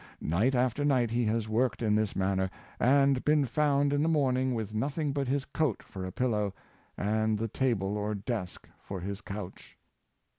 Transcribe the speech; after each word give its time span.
Night 0.23 0.55
after 0.55 0.83
night 0.83 1.11
he 1.11 1.25
has 1.25 1.47
worked 1.47 1.83
in 1.83 1.93
this 1.93 2.15
manner, 2.15 2.49
and 2.79 3.23
been 3.23 3.45
found 3.45 3.93
in 3.93 4.01
the 4.01 4.09
morning 4.09 4.55
with 4.55 4.73
nothing 4.73 5.13
but 5.13 5.27
his 5.27 5.45
coat 5.45 5.83
for 5.83 6.03
a 6.05 6.11
pillow, 6.11 6.55
and 6.97 7.37
the 7.37 7.47
table 7.47 7.95
or 7.99 8.15
desk 8.15 8.67
for 8.79 8.99
his 8.99 9.21
couch." 9.21 9.77